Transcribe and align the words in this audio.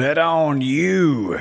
Bet 0.00 0.16
on 0.16 0.62
you. 0.62 1.38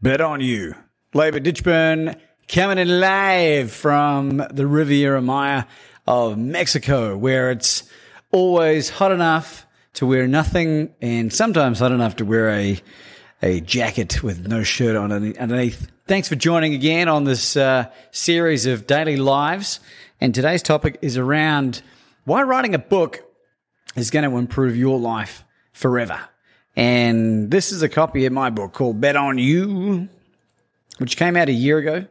Bet 0.00 0.20
on 0.20 0.40
you. 0.40 0.76
Laban 1.14 1.42
Ditchburn 1.42 2.16
coming 2.46 2.78
in 2.78 3.00
live 3.00 3.72
from 3.72 4.36
the 4.52 4.68
Riviera 4.68 5.20
Maya 5.20 5.64
of 6.06 6.38
Mexico, 6.38 7.16
where 7.16 7.50
it's 7.50 7.82
always 8.30 8.88
hot 8.88 9.10
enough 9.10 9.66
to 9.94 10.06
wear 10.06 10.28
nothing 10.28 10.94
and 11.02 11.32
sometimes 11.32 11.80
hot 11.80 11.90
enough 11.90 12.14
to 12.16 12.24
wear 12.24 12.50
a, 12.50 12.80
a 13.42 13.58
jacket 13.62 14.22
with 14.22 14.46
no 14.46 14.62
shirt 14.62 14.94
on 14.94 15.10
underneath. 15.10 15.90
Thanks 16.06 16.28
for 16.28 16.36
joining 16.36 16.74
again 16.74 17.08
on 17.08 17.24
this 17.24 17.56
uh, 17.56 17.90
series 18.12 18.64
of 18.64 18.86
daily 18.86 19.16
lives. 19.16 19.80
And 20.20 20.32
today's 20.32 20.62
topic 20.62 20.98
is 21.02 21.16
around 21.16 21.82
why 22.26 22.44
writing 22.44 22.76
a 22.76 22.78
book 22.78 23.24
is 23.96 24.12
going 24.12 24.30
to 24.30 24.36
improve 24.36 24.76
your 24.76 25.00
life 25.00 25.42
forever. 25.72 26.20
And 26.76 27.50
this 27.50 27.72
is 27.72 27.82
a 27.82 27.88
copy 27.88 28.24
of 28.24 28.32
my 28.32 28.50
book 28.50 28.72
called 28.72 29.00
Bet 29.00 29.16
on 29.16 29.38
You, 29.38 30.08
which 30.98 31.16
came 31.16 31.36
out 31.36 31.48
a 31.48 31.52
year 31.52 31.78
ago 31.78 32.06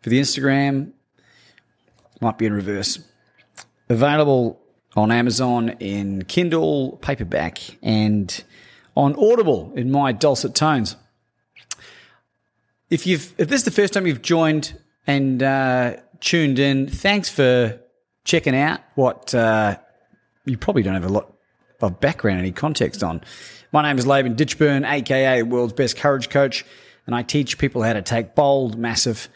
for 0.00 0.10
the 0.10 0.20
Instagram. 0.20 0.92
Might 2.20 2.38
be 2.38 2.46
in 2.46 2.52
reverse. 2.52 2.98
Available 3.88 4.60
on 4.94 5.10
Amazon 5.10 5.70
in 5.80 6.24
Kindle, 6.24 6.98
paperback, 7.00 7.78
and 7.82 8.44
on 8.94 9.14
Audible 9.16 9.72
in 9.74 9.90
my 9.90 10.12
dulcet 10.12 10.54
tones. 10.54 10.96
If 12.90 13.06
you've 13.06 13.32
if 13.38 13.48
this 13.48 13.60
is 13.60 13.64
the 13.64 13.70
first 13.70 13.94
time 13.94 14.06
you've 14.06 14.22
joined 14.22 14.78
and 15.06 15.42
uh, 15.42 15.96
tuned 16.20 16.58
in, 16.58 16.86
thanks 16.86 17.30
for 17.30 17.80
checking 18.24 18.54
out 18.54 18.80
what 18.94 19.34
uh, 19.34 19.78
you 20.44 20.58
probably 20.58 20.82
don't 20.82 20.94
have 20.94 21.04
a 21.04 21.08
lot 21.08 21.31
of 21.82 22.00
background, 22.00 22.38
any 22.38 22.52
context 22.52 23.02
on. 23.02 23.20
My 23.72 23.82
name 23.82 23.98
is 23.98 24.06
Laban 24.06 24.34
Ditchburn, 24.34 24.84
aka 24.88 25.42
World's 25.42 25.72
Best 25.72 25.96
Courage 25.96 26.28
Coach, 26.28 26.64
and 27.06 27.14
I 27.14 27.22
teach 27.22 27.58
people 27.58 27.82
how 27.82 27.92
to 27.92 28.02
take 28.02 28.34
bold, 28.34 28.78
massive, 28.78 29.28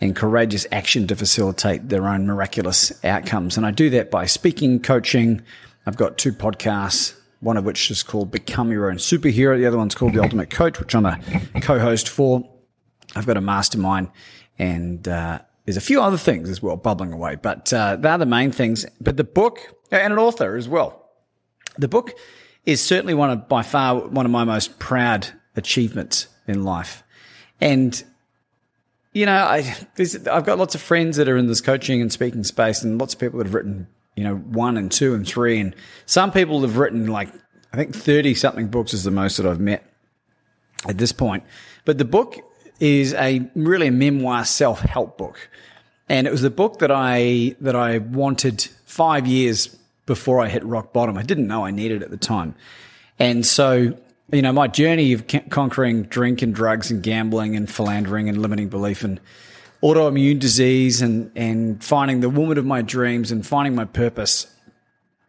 and 0.00 0.16
courageous 0.16 0.66
action 0.72 1.06
to 1.06 1.16
facilitate 1.16 1.88
their 1.88 2.08
own 2.08 2.26
miraculous 2.26 2.92
outcomes. 3.04 3.56
And 3.56 3.64
I 3.64 3.70
do 3.70 3.90
that 3.90 4.10
by 4.10 4.26
speaking, 4.26 4.80
coaching. 4.80 5.42
I've 5.86 5.96
got 5.96 6.18
two 6.18 6.32
podcasts, 6.32 7.14
one 7.40 7.56
of 7.56 7.64
which 7.64 7.90
is 7.90 8.02
called 8.02 8.30
Become 8.30 8.72
Your 8.72 8.90
Own 8.90 8.96
Superhero. 8.96 9.56
The 9.56 9.66
other 9.66 9.78
one's 9.78 9.94
called 9.94 10.14
The 10.14 10.22
Ultimate 10.22 10.50
Coach, 10.50 10.80
which 10.80 10.94
I'm 10.94 11.06
a 11.06 11.20
co-host 11.60 12.08
for. 12.08 12.48
I've 13.14 13.26
got 13.26 13.36
a 13.36 13.40
mastermind 13.40 14.10
and, 14.58 15.06
uh, 15.06 15.40
there's 15.64 15.76
a 15.76 15.80
few 15.80 16.02
other 16.02 16.16
things 16.16 16.50
as 16.50 16.60
well 16.60 16.76
bubbling 16.76 17.12
away, 17.12 17.36
but 17.36 17.72
uh, 17.72 17.96
they're 17.96 18.18
the 18.18 18.26
main 18.26 18.50
things. 18.50 18.84
But 19.00 19.16
the 19.16 19.24
book 19.24 19.60
and 19.90 20.12
an 20.12 20.18
author 20.18 20.56
as 20.56 20.68
well. 20.68 21.01
The 21.78 21.88
book 21.88 22.12
is 22.64 22.80
certainly 22.80 23.14
one 23.14 23.30
of 23.30 23.48
by 23.48 23.62
far 23.62 23.96
one 24.00 24.26
of 24.26 24.32
my 24.32 24.44
most 24.44 24.78
proud 24.78 25.28
achievements 25.56 26.28
in 26.46 26.64
life. 26.64 27.02
And 27.60 28.02
you 29.12 29.26
know, 29.26 29.36
I 29.36 29.76
I've 30.30 30.46
got 30.46 30.58
lots 30.58 30.74
of 30.74 30.80
friends 30.80 31.16
that 31.16 31.28
are 31.28 31.36
in 31.36 31.46
this 31.46 31.60
coaching 31.60 32.00
and 32.00 32.10
speaking 32.10 32.44
space, 32.44 32.82
and 32.82 32.98
lots 32.98 33.14
of 33.14 33.20
people 33.20 33.38
that 33.38 33.46
have 33.46 33.54
written, 33.54 33.86
you 34.16 34.24
know, 34.24 34.36
one 34.36 34.76
and 34.76 34.90
two 34.90 35.14
and 35.14 35.26
three, 35.26 35.60
and 35.60 35.74
some 36.06 36.32
people 36.32 36.62
have 36.62 36.78
written 36.78 37.06
like 37.06 37.28
I 37.72 37.76
think 37.76 37.94
thirty 37.94 38.34
something 38.34 38.68
books 38.68 38.94
is 38.94 39.04
the 39.04 39.10
most 39.10 39.36
that 39.36 39.46
I've 39.46 39.60
met 39.60 39.84
at 40.86 40.98
this 40.98 41.12
point. 41.12 41.44
But 41.84 41.98
the 41.98 42.04
book 42.04 42.38
is 42.80 43.12
a 43.14 43.48
really 43.54 43.88
a 43.88 43.92
memoir 43.92 44.44
self 44.44 44.80
help 44.80 45.18
book, 45.18 45.50
and 46.08 46.26
it 46.26 46.30
was 46.30 46.42
the 46.42 46.50
book 46.50 46.78
that 46.78 46.90
I 46.90 47.54
that 47.60 47.76
I 47.76 47.98
wanted 47.98 48.66
five 48.86 49.26
years 49.26 49.76
before 50.06 50.40
I 50.40 50.48
hit 50.48 50.64
rock 50.64 50.92
bottom. 50.92 51.16
I 51.16 51.22
didn't 51.22 51.46
know 51.46 51.64
I 51.64 51.70
needed 51.70 52.02
it 52.02 52.04
at 52.04 52.10
the 52.10 52.16
time. 52.16 52.54
And 53.18 53.46
so, 53.46 53.96
you 54.32 54.42
know, 54.42 54.52
my 54.52 54.66
journey 54.66 55.12
of 55.12 55.26
conquering 55.50 56.04
drink 56.04 56.42
and 56.42 56.54
drugs 56.54 56.90
and 56.90 57.02
gambling 57.02 57.56
and 57.56 57.70
philandering 57.70 58.28
and 58.28 58.40
limiting 58.40 58.68
belief 58.68 59.04
and 59.04 59.20
autoimmune 59.82 60.38
disease 60.38 61.02
and, 61.02 61.30
and 61.36 61.82
finding 61.82 62.20
the 62.20 62.30
woman 62.30 62.58
of 62.58 62.64
my 62.64 62.82
dreams 62.82 63.30
and 63.30 63.46
finding 63.46 63.74
my 63.74 63.84
purpose. 63.84 64.46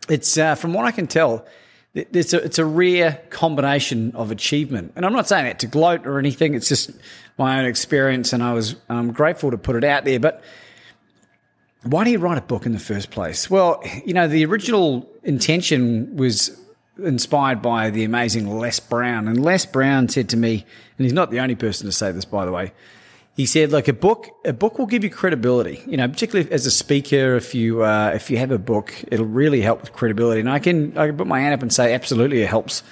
It's, 0.09 0.37
uh, 0.37 0.55
from 0.55 0.73
what 0.73 0.85
I 0.85 0.91
can 0.91 1.07
tell, 1.07 1.45
it's 1.93 2.33
a, 2.33 2.43
it's 2.43 2.57
a 2.57 2.65
rare 2.65 3.21
combination 3.29 4.13
of 4.15 4.31
achievement. 4.31 4.93
And 4.95 5.05
I'm 5.05 5.13
not 5.13 5.27
saying 5.27 5.45
that 5.45 5.59
to 5.59 5.67
gloat 5.67 6.07
or 6.07 6.17
anything. 6.17 6.55
It's 6.55 6.67
just 6.67 6.91
my 7.37 7.59
own 7.59 7.65
experience. 7.65 8.33
And 8.33 8.41
I 8.41 8.53
was, 8.53 8.75
grateful 9.13 9.51
to 9.51 9.57
put 9.57 9.75
it 9.75 9.83
out 9.83 10.03
there. 10.03 10.19
But 10.19 10.43
why 11.83 12.03
do 12.03 12.11
you 12.11 12.19
write 12.19 12.37
a 12.37 12.41
book 12.41 12.65
in 12.65 12.71
the 12.71 12.79
first 12.79 13.11
place? 13.11 13.49
Well, 13.49 13.81
you 14.05 14.13
know, 14.13 14.27
the 14.27 14.45
original 14.45 15.09
intention 15.23 16.15
was 16.15 16.57
inspired 17.03 17.61
by 17.61 17.89
the 17.89 18.03
amazing 18.03 18.57
Les 18.57 18.79
Brown. 18.79 19.27
And 19.27 19.43
Les 19.43 19.65
Brown 19.65 20.07
said 20.09 20.29
to 20.29 20.37
me, 20.37 20.65
and 20.97 21.05
he's 21.05 21.13
not 21.13 21.31
the 21.31 21.39
only 21.39 21.55
person 21.55 21.85
to 21.87 21.91
say 21.91 22.11
this, 22.11 22.25
by 22.25 22.45
the 22.45 22.51
way. 22.51 22.71
He 23.35 23.47
said, 23.47 23.71
like 23.71 23.87
a 23.87 23.93
book, 23.93 24.29
a 24.45 24.53
book 24.53 24.77
will 24.77 24.85
give 24.85 25.03
you 25.03 25.09
credibility. 25.09 25.81
You 25.87 25.97
know, 25.97 26.07
particularly 26.07 26.51
as 26.51 26.67
a 26.67 26.71
speaker, 26.71 27.35
if 27.35 27.55
you 27.55 27.83
uh, 27.83 28.11
if 28.13 28.29
you 28.29 28.37
have 28.37 28.51
a 28.51 28.59
book, 28.59 28.93
it'll 29.07 29.25
really 29.25 29.59
help 29.59 29.81
with 29.81 29.91
credibility. 29.91 30.39
And 30.39 30.49
I 30.49 30.59
can 30.59 30.95
I 30.95 31.07
can 31.07 31.17
put 31.17 31.25
my 31.25 31.39
hand 31.39 31.55
up 31.55 31.63
and 31.63 31.73
say, 31.73 31.95
absolutely, 31.95 32.43
it 32.43 32.47
helps 32.47 32.83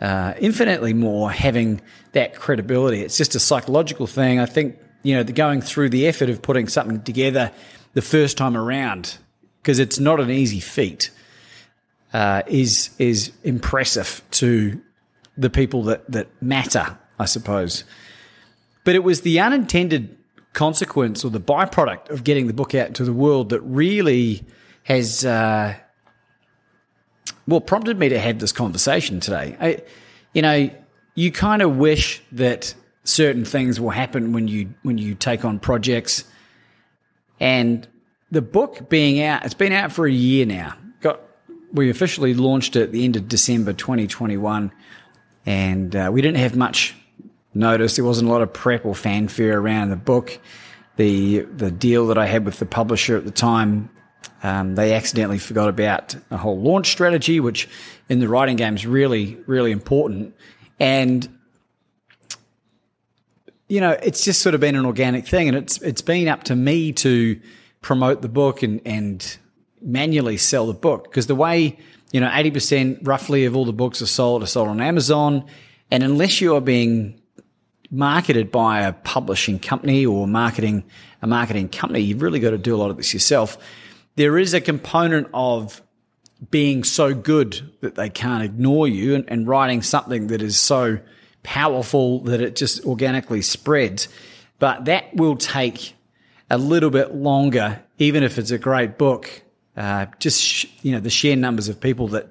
uh, 0.00 0.34
infinitely 0.38 0.94
more 0.94 1.28
having 1.32 1.80
that 2.12 2.36
credibility. 2.36 3.00
It's 3.00 3.16
just 3.16 3.34
a 3.34 3.40
psychological 3.40 4.06
thing. 4.06 4.38
I 4.38 4.46
think 4.46 4.78
you 5.02 5.16
know, 5.16 5.24
the 5.24 5.32
going 5.32 5.60
through 5.60 5.88
the 5.88 6.06
effort 6.06 6.30
of 6.30 6.40
putting 6.40 6.68
something 6.68 7.02
together 7.02 7.50
the 7.94 8.02
first 8.02 8.36
time 8.36 8.56
around 8.56 9.18
because 9.62 9.78
it's 9.78 9.98
not 9.98 10.20
an 10.20 10.30
easy 10.30 10.60
feat. 10.60 11.10
Uh, 12.12 12.42
is 12.48 12.90
is 12.98 13.30
impressive 13.44 14.20
to 14.32 14.80
the 15.38 15.48
people 15.48 15.84
that 15.84 16.10
that 16.10 16.26
matter, 16.42 16.98
I 17.20 17.26
suppose. 17.26 17.84
But 18.82 18.96
it 18.96 19.04
was 19.04 19.20
the 19.20 19.38
unintended 19.38 20.16
consequence 20.52 21.24
or 21.24 21.30
the 21.30 21.40
byproduct 21.40 22.10
of 22.10 22.24
getting 22.24 22.48
the 22.48 22.52
book 22.52 22.74
out 22.74 22.94
to 22.94 23.04
the 23.04 23.12
world 23.12 23.50
that 23.50 23.60
really 23.60 24.42
has 24.82 25.24
uh, 25.24 25.74
well 27.46 27.60
prompted 27.60 27.96
me 27.96 28.08
to 28.08 28.18
have 28.18 28.40
this 28.40 28.50
conversation 28.50 29.20
today. 29.20 29.56
I, 29.60 29.82
you 30.32 30.42
know, 30.42 30.70
you 31.14 31.30
kind 31.30 31.62
of 31.62 31.76
wish 31.76 32.22
that 32.32 32.74
certain 33.04 33.44
things 33.44 33.78
will 33.78 33.90
happen 33.90 34.32
when 34.32 34.48
you 34.48 34.74
when 34.82 34.98
you 34.98 35.14
take 35.14 35.44
on 35.44 35.58
projects 35.58 36.24
and 37.40 37.88
the 38.30 38.42
book 38.42 38.88
being 38.88 39.22
out, 39.22 39.44
it's 39.44 39.54
been 39.54 39.72
out 39.72 39.90
for 39.90 40.06
a 40.06 40.12
year 40.12 40.46
now. 40.46 40.74
Got 41.00 41.20
we 41.72 41.90
officially 41.90 42.34
launched 42.34 42.76
it 42.76 42.82
at 42.82 42.92
the 42.92 43.04
end 43.04 43.16
of 43.16 43.28
December 43.28 43.72
2021, 43.72 44.72
and 45.46 45.96
uh, 45.96 46.10
we 46.12 46.20
didn't 46.20 46.38
have 46.38 46.56
much 46.56 46.94
notice. 47.54 47.96
There 47.96 48.04
wasn't 48.04 48.28
a 48.28 48.32
lot 48.32 48.42
of 48.42 48.52
prep 48.52 48.84
or 48.84 48.94
fanfare 48.94 49.58
around 49.58 49.90
the 49.90 49.96
book. 49.96 50.38
The 50.96 51.40
the 51.40 51.70
deal 51.70 52.08
that 52.08 52.18
I 52.18 52.26
had 52.26 52.44
with 52.44 52.58
the 52.58 52.66
publisher 52.66 53.16
at 53.16 53.24
the 53.24 53.30
time 53.30 53.90
Um, 54.42 54.74
they 54.74 54.94
accidentally 54.94 55.38
forgot 55.38 55.68
about 55.68 56.14
a 56.30 56.36
whole 56.36 56.58
launch 56.60 56.90
strategy, 56.90 57.40
which 57.40 57.68
in 58.08 58.20
the 58.20 58.28
writing 58.28 58.56
game 58.56 58.74
is 58.74 58.86
really, 58.86 59.38
really 59.46 59.70
important. 59.70 60.34
And 60.78 61.28
you 63.70 63.80
know, 63.80 63.92
it's 64.02 64.24
just 64.24 64.42
sort 64.42 64.56
of 64.56 64.60
been 64.60 64.74
an 64.74 64.84
organic 64.84 65.26
thing, 65.28 65.46
and 65.46 65.56
it's 65.56 65.80
it's 65.80 66.02
been 66.02 66.26
up 66.26 66.42
to 66.44 66.56
me 66.56 66.92
to 66.94 67.40
promote 67.80 68.20
the 68.20 68.28
book 68.28 68.64
and 68.64 68.80
and 68.84 69.38
manually 69.80 70.36
sell 70.36 70.66
the 70.66 70.74
book 70.74 71.04
because 71.04 71.28
the 71.28 71.36
way 71.36 71.78
you 72.10 72.20
know 72.20 72.28
eighty 72.34 72.50
percent 72.50 72.98
roughly 73.02 73.44
of 73.44 73.54
all 73.54 73.64
the 73.64 73.72
books 73.72 74.02
are 74.02 74.06
sold 74.06 74.42
are 74.42 74.46
sold 74.46 74.66
on 74.66 74.80
Amazon, 74.80 75.44
and 75.88 76.02
unless 76.02 76.40
you 76.40 76.56
are 76.56 76.60
being 76.60 77.20
marketed 77.92 78.50
by 78.50 78.80
a 78.80 78.92
publishing 78.92 79.60
company 79.60 80.04
or 80.04 80.26
marketing 80.26 80.82
a 81.22 81.28
marketing 81.28 81.68
company, 81.68 82.00
you've 82.00 82.22
really 82.22 82.40
got 82.40 82.50
to 82.50 82.58
do 82.58 82.74
a 82.74 82.78
lot 82.78 82.90
of 82.90 82.96
this 82.96 83.14
yourself. 83.14 83.56
There 84.16 84.36
is 84.36 84.52
a 84.52 84.60
component 84.60 85.28
of 85.32 85.80
being 86.50 86.82
so 86.82 87.14
good 87.14 87.70
that 87.82 87.94
they 87.94 88.10
can't 88.10 88.42
ignore 88.42 88.88
you 88.88 89.14
and, 89.14 89.24
and 89.28 89.46
writing 89.46 89.80
something 89.80 90.26
that 90.26 90.42
is 90.42 90.56
so 90.56 90.98
powerful 91.42 92.20
that 92.20 92.40
it 92.40 92.56
just 92.56 92.84
organically 92.84 93.42
spreads. 93.42 94.08
But 94.58 94.84
that 94.86 95.14
will 95.14 95.36
take 95.36 95.94
a 96.50 96.58
little 96.58 96.90
bit 96.90 97.14
longer, 97.14 97.82
even 97.98 98.22
if 98.22 98.38
it's 98.38 98.50
a 98.50 98.58
great 98.58 98.98
book. 98.98 99.42
Uh, 99.76 100.06
just 100.18 100.42
sh- 100.42 100.66
you 100.82 100.92
know 100.92 101.00
the 101.00 101.10
sheer 101.10 101.36
numbers 101.36 101.68
of 101.68 101.80
people 101.80 102.08
that 102.08 102.28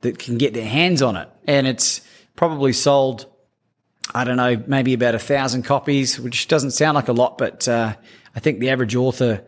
that 0.00 0.18
can 0.18 0.38
get 0.38 0.54
their 0.54 0.68
hands 0.68 1.02
on 1.02 1.16
it, 1.16 1.28
and 1.46 1.66
it's 1.66 2.00
probably 2.36 2.72
sold. 2.72 3.26
I 4.14 4.24
don't 4.24 4.38
know, 4.38 4.62
maybe 4.66 4.94
about 4.94 5.14
a 5.14 5.18
thousand 5.18 5.64
copies, 5.64 6.18
which 6.18 6.48
doesn't 6.48 6.70
sound 6.70 6.94
like 6.94 7.08
a 7.08 7.12
lot, 7.12 7.36
but 7.36 7.68
uh, 7.68 7.94
I 8.34 8.40
think 8.40 8.58
the 8.58 8.70
average 8.70 8.96
author 8.96 9.44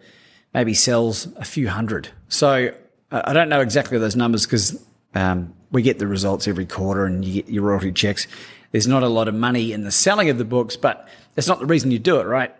maybe 0.52 0.74
sells 0.74 1.28
a 1.36 1.44
few 1.44 1.68
hundred. 1.68 2.10
So 2.28 2.74
I 3.10 3.32
don't 3.32 3.48
know 3.48 3.60
exactly 3.60 3.98
those 3.98 4.16
numbers 4.16 4.44
because 4.44 4.84
um, 5.14 5.54
we 5.70 5.82
get 5.82 5.98
the 5.98 6.06
results 6.06 6.46
every 6.46 6.66
quarter 6.66 7.04
and 7.06 7.24
you 7.24 7.42
get 7.42 7.50
your 7.50 7.64
royalty 7.64 7.92
checks. 7.92 8.26
There's 8.72 8.86
not 8.86 9.02
a 9.02 9.08
lot 9.08 9.28
of 9.28 9.34
money 9.34 9.72
in 9.72 9.84
the 9.84 9.90
selling 9.90 10.30
of 10.30 10.38
the 10.38 10.44
books, 10.44 10.76
but 10.76 11.08
that's 11.34 11.48
not 11.48 11.58
the 11.58 11.66
reason 11.66 11.90
you 11.90 11.98
do 11.98 12.20
it, 12.20 12.26
right? 12.26 12.54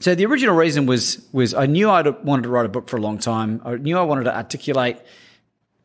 So 0.00 0.14
the 0.14 0.26
original 0.26 0.54
reason 0.54 0.86
was 0.86 1.26
was 1.32 1.54
I 1.54 1.66
knew 1.66 1.88
I 1.88 2.08
wanted 2.08 2.42
to 2.42 2.48
write 2.48 2.66
a 2.66 2.70
book 2.70 2.88
for 2.88 2.96
a 2.96 3.00
long 3.00 3.18
time. 3.18 3.62
I 3.64 3.76
knew 3.76 3.98
I 3.98 4.02
wanted 4.02 4.24
to 4.24 4.36
articulate 4.36 4.98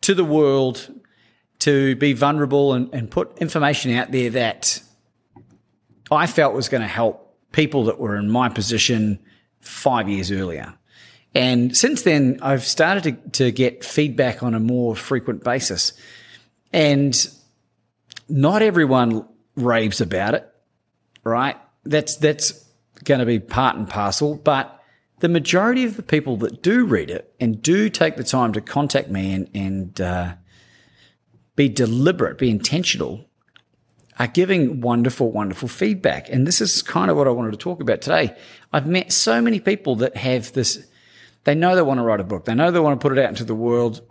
to 0.02 0.14
the 0.14 0.26
world 0.26 0.90
to 1.60 1.96
be 1.96 2.14
vulnerable 2.14 2.74
and, 2.74 2.94
and 2.94 3.10
put 3.10 3.38
information 3.38 3.92
out 3.92 4.12
there 4.12 4.32
that 4.32 4.82
I 6.10 6.28
felt 6.28 6.54
was 6.54 6.70
going 6.70 6.82
to 6.82 6.88
help 6.88 7.38
people 7.52 7.86
that 7.86 8.00
were 8.00 8.16
in 8.16 8.30
my 8.30 8.50
position 8.50 9.20
five 9.62 10.10
years 10.10 10.32
earlier. 10.32 10.74
And 11.34 11.76
since 11.78 12.02
then, 12.02 12.40
I've 12.42 12.66
started 12.66 13.04
to, 13.04 13.30
to 13.44 13.52
get 13.52 13.86
feedback 13.86 14.44
on 14.44 14.54
a 14.54 14.60
more 14.60 14.96
frequent 14.96 15.44
basis. 15.44 15.94
And 16.74 17.16
not 18.28 18.62
everyone 18.62 19.26
raves 19.62 20.02
about 20.02 20.34
it, 20.34 20.48
right? 21.24 21.58
That's, 21.84 22.16
that's 22.18 22.66
going 23.04 23.20
to 23.20 23.26
be 23.26 23.40
part 23.40 23.76
and 23.76 23.88
parcel. 23.88 24.36
But 24.36 24.80
the 25.20 25.30
majority 25.30 25.84
of 25.84 25.96
the 25.96 26.04
people 26.04 26.38
that 26.38 26.62
do 26.62 26.86
read 26.86 27.10
it 27.10 27.34
and 27.40 27.62
do 27.62 27.90
take 27.90 28.16
the 28.16 28.24
time 28.24 28.54
to 28.54 28.62
contact 28.62 29.10
me 29.10 29.34
and, 29.34 29.50
and 29.54 30.02
uh, 30.02 30.34
be 31.56 31.70
deliberate, 31.70 32.38
be 32.38 32.50
intentional, 32.50 33.26
are 34.20 34.28
giving 34.28 34.82
wonderful, 34.82 35.32
wonderful 35.32 35.68
feedback. 35.68 36.30
And 36.30 36.46
this 36.46 36.62
is 36.62 36.82
kind 36.82 37.10
of 37.10 37.18
what 37.18 37.28
I 37.28 37.32
wanted 37.32 37.52
to 37.52 37.58
talk 37.58 37.82
about 37.82 38.02
today. 38.02 38.36
I've 38.74 38.88
met 38.88 39.12
so 39.12 39.42
many 39.42 39.60
people 39.60 39.96
that 39.98 40.18
have 40.18 40.54
this, 40.54 40.86
they 41.44 41.56
know 41.56 41.76
they 41.76 41.82
want 41.82 42.00
to 42.00 42.04
write 42.04 42.20
a 42.20 42.24
book, 42.24 42.46
they 42.46 42.54
know 42.54 42.72
they 42.72 42.80
want 42.80 43.00
to 43.00 43.04
put 43.04 43.18
it 43.18 43.24
out 43.24 43.30
into 43.30 43.46
the 43.46 43.56
world, 43.56 44.02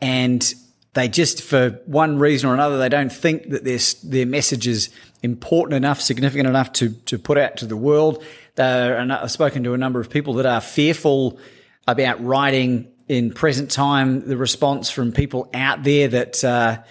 and 0.00 0.54
they 0.94 1.08
just, 1.08 1.42
for 1.42 1.80
one 1.86 2.18
reason 2.18 2.50
or 2.50 2.54
another, 2.54 2.78
they 2.78 2.88
don't 2.88 3.12
think 3.12 3.50
that 3.50 3.64
their, 3.64 3.78
their 4.04 4.26
message 4.26 4.66
is 4.66 4.90
important 5.22 5.76
enough, 5.76 6.00
significant 6.00 6.48
enough 6.48 6.72
to, 6.74 6.90
to 6.90 7.18
put 7.18 7.38
out 7.38 7.58
to 7.58 7.66
the 7.66 7.76
world. 7.76 8.24
I've 8.58 9.30
spoken 9.30 9.62
to 9.64 9.74
a 9.74 9.78
number 9.78 10.00
of 10.00 10.10
people 10.10 10.34
that 10.34 10.46
are 10.46 10.60
fearful 10.60 11.38
about 11.86 12.22
writing 12.24 12.88
in 13.08 13.32
present 13.32 13.70
time. 13.70 14.26
The 14.26 14.36
response 14.36 14.90
from 14.90 15.12
people 15.12 15.48
out 15.54 15.82
there 15.82 16.08
that 16.08 16.44
uh, 16.44 16.82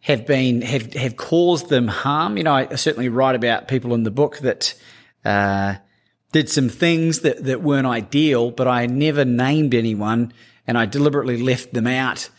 have 0.00 0.26
been 0.26 0.62
have 0.62 0.92
have 0.94 1.16
caused 1.16 1.68
them 1.68 1.88
harm. 1.88 2.36
You 2.36 2.44
know, 2.44 2.54
I 2.54 2.74
certainly 2.76 3.08
write 3.08 3.34
about 3.34 3.68
people 3.68 3.94
in 3.94 4.04
the 4.04 4.10
book 4.10 4.38
that 4.38 4.74
uh, 5.24 5.74
did 6.32 6.48
some 6.48 6.68
things 6.68 7.20
that 7.20 7.44
that 7.44 7.62
weren't 7.62 7.86
ideal, 7.86 8.50
but 8.50 8.66
I 8.66 8.86
never 8.86 9.24
named 9.24 9.74
anyone, 9.74 10.32
and 10.66 10.78
I 10.78 10.86
deliberately 10.86 11.36
left 11.42 11.74
them 11.74 11.86
out 11.86 12.30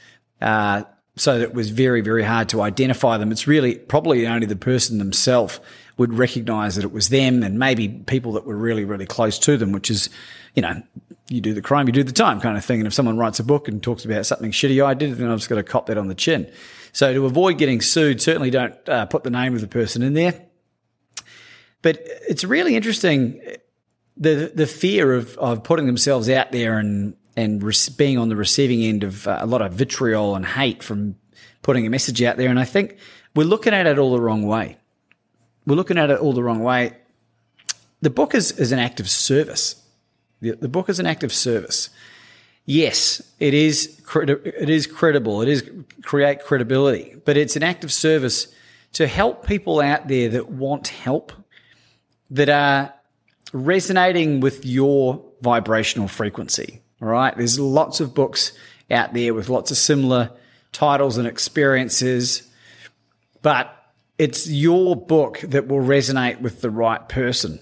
uh, 0.41 0.83
so 1.15 1.38
it 1.38 1.53
was 1.53 1.69
very, 1.69 2.01
very 2.01 2.24
hard 2.24 2.50
to 2.50 2.62
identify 2.62 3.18
them. 3.18 3.31
It's 3.31 3.47
really 3.47 3.75
probably 3.75 4.25
only 4.25 4.45
the 4.45 4.56
person 4.56 4.97
themselves 4.97 5.59
would 5.97 6.13
recognize 6.13 6.75
that 6.75 6.86
it 6.86 6.94
was 6.94 7.09
them 7.09 7.44
and 7.44 7.59
maybe 7.59 7.89
people 7.89 8.31
that 8.33 8.45
were 8.45 8.56
really, 8.56 8.86
really 8.86 9.06
close 9.06 9.38
to 9.39 9.57
them, 9.57 9.74
which 9.74 9.91
is, 9.91 10.09
you 10.56 10.62
know, 10.62 10.81
you 11.27 11.41
do 11.41 11.53
the 11.53 11.62
crime, 11.62 11.88
you 11.88 11.91
do 11.91 12.03
the 12.03 12.13
time 12.13 12.39
kind 12.39 12.57
of 12.57 12.63
thing. 12.63 12.80
And 12.80 12.88
if 12.88 12.94
someone 12.94 13.18
writes 13.18 13.39
a 13.39 13.44
book 13.44 13.68
and 13.68 13.83
talks 13.83 14.06
about 14.06 14.25
something 14.25 14.51
shitty 14.51 14.83
I 14.83 14.94
did, 14.94 15.15
then 15.15 15.30
I've 15.30 15.39
just 15.39 15.50
got 15.50 15.56
to 15.56 15.63
cop 15.63 15.88
that 15.88 15.97
on 15.97 16.07
the 16.07 16.15
chin. 16.15 16.50
So 16.94 17.13
to 17.13 17.25
avoid 17.25 17.57
getting 17.57 17.81
sued, 17.81 18.21
certainly 18.21 18.50
don't 18.50 18.75
uh, 18.88 19.06
put 19.06 19.24
the 19.24 19.30
name 19.30 19.53
of 19.56 19.62
the 19.62 19.68
person 19.68 20.01
in 20.01 20.13
there. 20.13 20.45
But 21.81 22.00
it's 22.27 22.44
really 22.44 22.75
interesting 22.75 23.41
the 24.18 24.51
the 24.53 24.68
fear 24.68 25.13
of 25.13 25.38
of 25.38 25.63
putting 25.63 25.86
themselves 25.86 26.30
out 26.30 26.51
there 26.51 26.77
and 26.77 27.15
and 27.39 27.63
being 27.97 28.18
on 28.18 28.30
the 28.30 28.36
receiving 28.36 28.83
end 28.83 29.03
of 29.03 29.27
uh, 29.27 29.38
a 29.41 29.45
lot 29.45 29.62
of 29.62 29.74
vitriol 29.74 30.36
and 30.36 30.45
hate 30.45 30.83
from 30.83 31.15
putting 31.62 31.86
a 31.86 31.89
message 31.89 32.21
out 32.21 32.38
there. 32.38 32.50
And 32.50 32.59
I 32.59 32.65
think 32.65 32.97
we're 33.36 33.44
looking 33.44 33.74
at 33.74 33.88
it 33.88 33.97
all 33.97 34.12
the 34.12 34.21
wrong 34.21 34.44
way. 34.44 34.77
We're 35.65 35.75
looking 35.75 35.97
at 35.97 36.09
it 36.09 36.19
all 36.19 36.33
the 36.33 36.44
wrong 36.44 36.63
way. 36.63 36.97
The 38.01 38.09
book 38.09 38.36
is, 38.36 38.51
is 38.51 38.71
an 38.71 38.80
act 38.80 39.00
of 39.00 39.09
service. 39.09 39.81
The, 40.41 40.51
the 40.51 40.68
book 40.68 40.89
is 40.89 41.00
an 41.00 41.06
act 41.06 41.24
of 41.24 41.33
service. 41.33 41.89
Yes, 42.65 43.21
it 43.39 43.53
is 43.53 44.00
credi- 44.03 44.41
it 44.44 44.69
is 44.69 44.86
credible. 44.86 45.41
It 45.41 45.50
is 45.50 45.69
create 46.03 46.44
credibility, 46.44 47.15
but 47.25 47.36
it's 47.36 47.56
an 47.56 47.63
act 47.63 47.83
of 47.83 47.91
service 47.91 48.47
to 48.94 49.07
help 49.07 49.45
people 49.45 49.80
out 49.80 50.07
there 50.07 50.30
that 50.30 50.50
want 50.50 50.88
help, 50.89 51.31
that 52.30 52.50
are 52.50 52.94
resonating 53.53 54.39
with 54.39 54.65
your 54.65 55.24
vibrational 55.41 56.07
frequency. 56.07 56.81
All 57.01 57.07
right. 57.07 57.36
There's 57.36 57.60
lots 57.60 58.00
of 58.00 58.13
books 58.13 58.54
out 58.92 59.13
there 59.13 59.34
with 59.34 59.50
lots 59.50 59.72
of 59.72 59.78
similar 59.78 60.31
titles 60.72 61.18
and 61.18 61.28
experiences, 61.28 62.48
but 63.41 63.74
it's 64.18 64.50
your 64.50 64.96
book 64.96 65.39
that 65.41 65.68
will 65.68 65.79
resonate 65.79 66.41
with 66.41 66.62
the 66.62 66.70
right 66.70 67.08
person. 67.08 67.60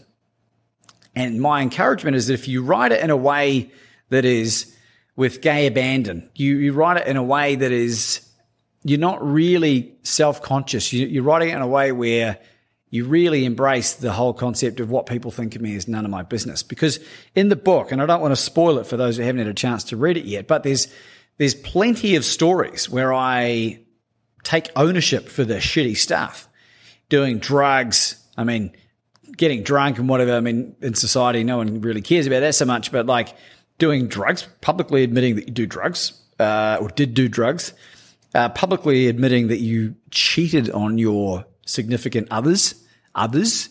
And 1.15 1.39
my 1.41 1.61
encouragement 1.61 2.15
is 2.15 2.27
that 2.27 2.33
if 2.33 2.47
you 2.47 2.63
write 2.63 2.91
it 2.91 3.01
in 3.01 3.09
a 3.09 3.17
way 3.17 3.71
that 4.09 4.25
is 4.25 4.75
with 5.15 5.41
gay 5.41 5.67
abandon, 5.67 6.29
you, 6.35 6.57
you 6.57 6.73
write 6.73 6.97
it 6.97 7.07
in 7.07 7.17
a 7.17 7.23
way 7.23 7.55
that 7.55 7.71
is, 7.71 8.27
you're 8.83 8.99
not 8.99 9.23
really 9.25 9.95
self 10.03 10.41
conscious. 10.41 10.93
You, 10.93 11.07
you're 11.07 11.23
writing 11.23 11.49
it 11.49 11.55
in 11.55 11.61
a 11.61 11.67
way 11.67 11.91
where 11.91 12.39
you 12.89 13.05
really 13.05 13.45
embrace 13.45 13.95
the 13.95 14.13
whole 14.13 14.33
concept 14.33 14.79
of 14.79 14.89
what 14.89 15.05
people 15.05 15.31
think 15.31 15.55
of 15.55 15.61
me 15.61 15.75
is 15.75 15.87
none 15.87 16.05
of 16.05 16.11
my 16.11 16.23
business. 16.23 16.63
Because 16.63 16.99
in 17.35 17.49
the 17.49 17.55
book, 17.55 17.91
and 17.91 18.01
I 18.01 18.05
don't 18.05 18.21
want 18.21 18.31
to 18.31 18.41
spoil 18.41 18.79
it 18.79 18.87
for 18.87 18.95
those 18.95 19.17
who 19.17 19.23
haven't 19.23 19.39
had 19.39 19.47
a 19.47 19.53
chance 19.53 19.83
to 19.85 19.97
read 19.97 20.17
it 20.17 20.25
yet, 20.25 20.47
but 20.47 20.63
there's 20.63 20.87
there's 21.37 21.53
plenty 21.53 22.15
of 22.15 22.25
stories 22.25 22.89
where 22.89 23.13
I 23.13 23.81
take 24.43 24.69
ownership 24.75 25.27
for 25.27 25.43
the 25.43 25.55
shitty 25.55 25.97
stuff, 25.97 26.47
doing 27.09 27.39
drugs. 27.39 28.23
I 28.37 28.43
mean, 28.43 28.75
getting 29.35 29.63
drunk 29.63 29.99
and 29.99 30.07
whatever. 30.07 30.33
I 30.33 30.39
mean, 30.39 30.75
in 30.81 30.95
society, 30.95 31.43
no 31.43 31.57
one 31.57 31.81
really 31.81 32.01
cares 32.01 32.25
about 32.25 32.39
that 32.39 32.55
so 32.55 32.65
much, 32.65 32.91
but 32.91 33.05
like 33.05 33.35
doing 33.77 34.07
drugs, 34.07 34.47
publicly 34.61 35.03
admitting 35.03 35.35
that 35.35 35.47
you 35.47 35.53
do 35.53 35.65
drugs 35.65 36.19
uh, 36.39 36.77
or 36.81 36.89
did 36.89 37.13
do 37.13 37.27
drugs, 37.27 37.73
uh, 38.33 38.49
publicly 38.49 39.07
admitting 39.07 39.47
that 39.47 39.59
you 39.59 39.95
cheated 40.11 40.69
on 40.71 40.97
your 40.97 41.45
significant 41.67 42.27
others, 42.31 42.75
others, 43.13 43.69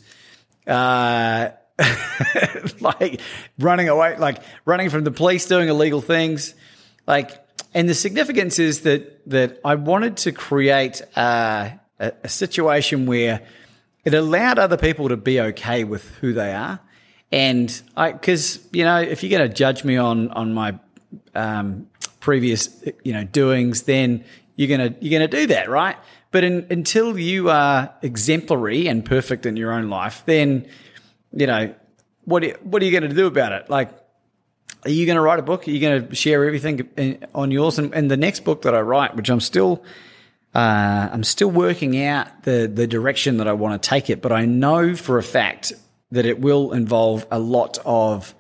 uh, 0.67 1.51
like 2.81 3.21
running 3.59 3.89
away, 3.89 4.17
like 4.17 4.43
running 4.65 4.91
from 4.91 5.05
the 5.05 5.11
police, 5.11 5.47
doing 5.47 5.69
illegal 5.69 6.01
things, 6.01 6.55
like. 7.07 7.43
And 7.75 7.87
the 7.87 7.95
significance 7.95 8.59
is 8.59 8.83
that 8.83 9.29
that 9.29 9.61
I 9.63 9.75
wanted 9.75 10.17
to 10.19 10.33
create 10.33 11.03
uh, 11.15 11.71
a, 12.01 12.13
a 12.25 12.29
situation 12.29 13.05
where 13.05 13.43
it 14.03 14.15
allowed 14.15 14.59
other 14.59 14.79
people 14.79 15.11
to 15.11 15.17
be 15.19 15.39
okay 15.41 15.85
with 15.85 16.09
who 16.21 16.33
they 16.33 16.55
are, 16.55 16.81
and 17.31 17.83
I 17.95 18.13
because 18.13 18.67
you 18.73 18.85
know 18.85 18.99
if 18.99 19.23
you're 19.23 19.37
going 19.37 19.47
to 19.47 19.55
judge 19.55 19.85
me 19.85 19.99
on 19.99 20.31
on 20.31 20.55
my 20.55 20.79
um, 21.35 21.87
previous 22.21 22.85
you 23.05 23.13
know 23.13 23.25
doings, 23.25 23.83
then 23.83 24.25
you're 24.57 24.69
gonna 24.69 24.95
you're 25.01 25.19
gonna 25.19 25.29
do 25.29 25.47
that, 25.49 25.69
right? 25.69 25.97
But 26.37 26.45
in, 26.45 26.67
until 26.69 27.19
you 27.19 27.49
are 27.49 27.95
exemplary 28.03 28.89
and 28.89 29.03
perfect 29.03 29.47
in 29.47 29.57
your 29.57 29.73
own 29.73 29.89
life, 29.89 30.23
then, 30.27 30.69
you 31.33 31.47
know, 31.47 31.75
what, 32.27 32.45
what 32.63 32.83
are 32.83 32.85
you 32.85 32.91
going 32.91 33.09
to 33.09 33.17
do 33.17 33.27
about 33.27 33.53
it? 33.53 33.71
Like, 33.71 33.89
are 34.85 34.91
you 34.91 35.07
going 35.07 35.17
to 35.17 35.23
write 35.23 35.39
a 35.39 35.43
book? 35.43 35.67
Are 35.67 35.71
you 35.71 35.81
going 35.81 36.09
to 36.09 36.15
share 36.15 36.45
everything 36.45 37.25
on 37.35 37.51
yours? 37.53 37.79
And, 37.79 37.95
and 37.95 38.11
the 38.11 38.19
next 38.19 38.41
book 38.45 38.61
that 38.63 38.75
I 38.75 38.81
write, 38.81 39.17
which 39.17 39.31
I'm 39.31 39.41
still, 39.41 39.83
uh, 40.55 41.09
I'm 41.11 41.25
still 41.25 41.51
working 41.51 42.03
out 42.05 42.43
the 42.43 42.71
the 42.71 42.87
direction 42.87 43.39
that 43.39 43.49
I 43.49 43.55
want 43.55 43.83
to 43.83 43.89
take 43.89 44.11
it, 44.11 44.21
but 44.21 44.31
I 44.31 44.45
know 44.45 44.95
for 44.95 45.17
a 45.17 45.23
fact 45.23 45.73
that 46.11 46.27
it 46.27 46.39
will 46.39 46.75
involve 46.75 47.27
a 47.31 47.39
lot 47.39 47.79
of 47.87 48.35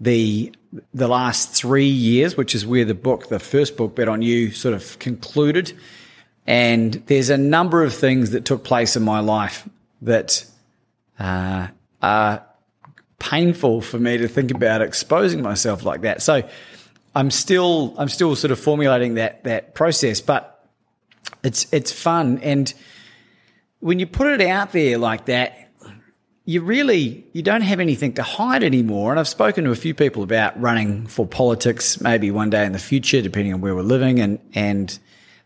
the 0.00 0.54
the 0.94 1.08
last 1.08 1.52
three 1.52 1.88
years, 1.88 2.36
which 2.36 2.54
is 2.54 2.64
where 2.64 2.84
the 2.84 2.94
book, 2.94 3.30
the 3.30 3.40
first 3.40 3.76
book, 3.76 3.96
Bet 3.96 4.06
on 4.06 4.22
You, 4.22 4.52
sort 4.52 4.74
of 4.74 4.96
concluded. 5.00 5.76
And 6.46 6.94
there's 7.06 7.30
a 7.30 7.36
number 7.36 7.82
of 7.82 7.94
things 7.94 8.30
that 8.30 8.44
took 8.44 8.64
place 8.64 8.96
in 8.96 9.02
my 9.02 9.20
life 9.20 9.68
that 10.02 10.44
uh, 11.18 11.68
are 12.02 12.46
painful 13.18 13.80
for 13.80 13.98
me 13.98 14.18
to 14.18 14.28
think 14.28 14.50
about 14.50 14.82
exposing 14.82 15.42
myself 15.42 15.84
like 15.84 16.02
that. 16.02 16.22
So 16.22 16.48
I'm 17.14 17.30
still 17.30 17.94
I'm 17.98 18.08
still 18.08 18.36
sort 18.36 18.52
of 18.52 18.60
formulating 18.60 19.14
that 19.14 19.42
that 19.44 19.74
process, 19.74 20.20
but 20.20 20.52
it's 21.42 21.66
it's 21.72 21.90
fun 21.90 22.38
and 22.38 22.72
when 23.80 23.98
you 23.98 24.06
put 24.06 24.28
it 24.28 24.46
out 24.46 24.72
there 24.72 24.98
like 24.98 25.26
that, 25.26 25.70
you 26.44 26.62
really 26.62 27.24
you 27.32 27.42
don't 27.42 27.62
have 27.62 27.80
anything 27.80 28.14
to 28.14 28.22
hide 28.22 28.62
anymore. 28.62 29.10
And 29.10 29.20
I've 29.20 29.28
spoken 29.28 29.64
to 29.64 29.70
a 29.70 29.76
few 29.76 29.94
people 29.94 30.22
about 30.22 30.60
running 30.60 31.06
for 31.06 31.26
politics, 31.26 32.00
maybe 32.00 32.30
one 32.30 32.50
day 32.50 32.64
in 32.64 32.72
the 32.72 32.78
future, 32.78 33.20
depending 33.20 33.52
on 33.52 33.60
where 33.60 33.74
we're 33.74 33.82
living, 33.82 34.20
and 34.20 34.38
and 34.54 34.98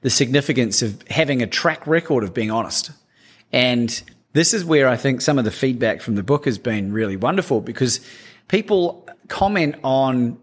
the 0.02 0.10
significance 0.10 0.82
of 0.82 1.02
having 1.08 1.42
a 1.42 1.46
track 1.46 1.86
record 1.86 2.24
of 2.24 2.32
being 2.32 2.50
honest. 2.50 2.90
And 3.52 4.02
this 4.32 4.54
is 4.54 4.64
where 4.64 4.88
I 4.88 4.96
think 4.96 5.20
some 5.20 5.38
of 5.38 5.44
the 5.44 5.50
feedback 5.50 6.00
from 6.00 6.14
the 6.14 6.22
book 6.22 6.44
has 6.44 6.58
been 6.58 6.92
really 6.92 7.16
wonderful 7.16 7.60
because 7.60 8.00
people 8.48 9.08
comment 9.28 9.76
on 9.82 10.38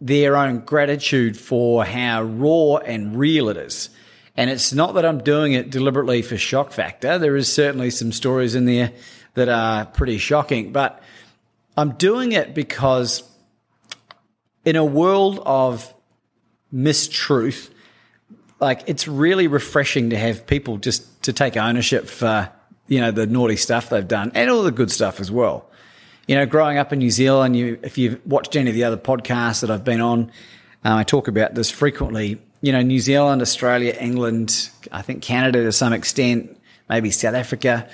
their 0.00 0.36
own 0.36 0.60
gratitude 0.60 1.36
for 1.36 1.84
how 1.84 2.22
raw 2.22 2.76
and 2.76 3.16
real 3.18 3.48
it 3.48 3.56
is. 3.56 3.90
And 4.36 4.50
it's 4.50 4.72
not 4.72 4.94
that 4.94 5.04
I'm 5.06 5.22
doing 5.22 5.54
it 5.54 5.70
deliberately 5.70 6.22
for 6.22 6.36
shock 6.36 6.72
factor. 6.72 7.18
There 7.18 7.36
is 7.36 7.50
certainly 7.50 7.90
some 7.90 8.12
stories 8.12 8.54
in 8.54 8.66
there 8.66 8.92
that 9.34 9.48
are 9.48 9.86
pretty 9.86 10.18
shocking, 10.18 10.72
but 10.72 11.02
I'm 11.76 11.92
doing 11.92 12.32
it 12.32 12.54
because 12.54 13.22
in 14.64 14.76
a 14.76 14.84
world 14.84 15.40
of 15.46 15.92
mistruth, 16.72 17.70
like 18.60 18.84
it's 18.86 19.06
really 19.06 19.48
refreshing 19.48 20.10
to 20.10 20.16
have 20.16 20.46
people 20.46 20.78
just 20.78 21.22
to 21.24 21.32
take 21.32 21.56
ownership 21.56 22.06
for 22.06 22.50
you 22.88 23.00
know, 23.00 23.10
the 23.10 23.26
naughty 23.26 23.56
stuff 23.56 23.90
they've 23.90 24.06
done 24.06 24.32
and 24.34 24.50
all 24.50 24.62
the 24.62 24.70
good 24.70 24.90
stuff 24.90 25.20
as 25.20 25.30
well. 25.30 25.68
You 26.26 26.34
know, 26.36 26.46
growing 26.46 26.78
up 26.78 26.92
in 26.92 26.98
New 26.98 27.10
Zealand, 27.10 27.56
you, 27.56 27.78
if 27.82 27.98
you've 27.98 28.24
watched 28.26 28.56
any 28.56 28.70
of 28.70 28.74
the 28.74 28.84
other 28.84 28.96
podcasts 28.96 29.60
that 29.60 29.70
I've 29.70 29.84
been 29.84 30.00
on, 30.00 30.30
uh, 30.84 30.96
I 30.96 31.04
talk 31.04 31.28
about 31.28 31.54
this 31.54 31.70
frequently. 31.70 32.40
You 32.62 32.72
know, 32.72 32.82
New 32.82 32.98
Zealand, 32.98 33.42
Australia, 33.42 33.94
England, 33.98 34.70
I 34.90 35.02
think 35.02 35.22
Canada 35.22 35.62
to 35.62 35.72
some 35.72 35.92
extent, 35.92 36.60
maybe 36.88 37.10
South 37.10 37.34
Africa, 37.34 37.88